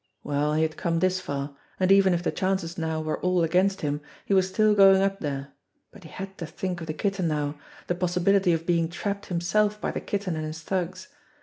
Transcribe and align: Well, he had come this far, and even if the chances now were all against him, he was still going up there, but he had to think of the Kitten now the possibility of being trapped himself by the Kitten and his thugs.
Well, 0.23 0.55
he 0.55 0.63
had 0.63 0.77
come 0.77 0.97
this 0.97 1.19
far, 1.19 1.55
and 1.79 1.91
even 1.91 2.11
if 2.15 2.23
the 2.23 2.31
chances 2.31 2.75
now 2.75 2.99
were 3.01 3.21
all 3.21 3.43
against 3.43 3.81
him, 3.81 4.01
he 4.25 4.33
was 4.33 4.49
still 4.49 4.73
going 4.73 4.99
up 5.03 5.19
there, 5.19 5.49
but 5.91 6.03
he 6.05 6.09
had 6.09 6.39
to 6.39 6.47
think 6.47 6.81
of 6.81 6.87
the 6.87 6.93
Kitten 6.95 7.27
now 7.27 7.59
the 7.85 7.93
possibility 7.93 8.51
of 8.51 8.65
being 8.65 8.89
trapped 8.89 9.27
himself 9.27 9.79
by 9.79 9.91
the 9.91 10.01
Kitten 10.01 10.35
and 10.35 10.43
his 10.45 10.61
thugs. 10.63 11.07